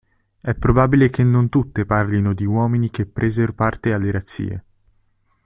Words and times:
È 0.41 0.55
probabile 0.55 1.11
che 1.11 1.23
non 1.23 1.47
tutte 1.49 1.85
parlino 1.85 2.33
di 2.33 2.43
uomini 2.43 2.89
che 2.89 3.05
presero 3.05 3.53
parte 3.53 3.93
alle 3.93 4.09
razzie. 4.09 4.63